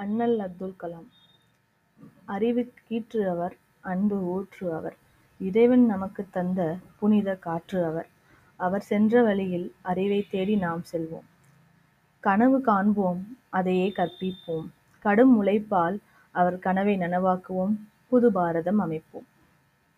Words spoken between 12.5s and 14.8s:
காண்போம் அதையே கற்பிப்போம்.